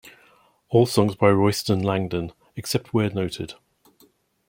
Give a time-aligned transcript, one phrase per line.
[0.69, 3.53] All songs by Royston Langdon, except where noted.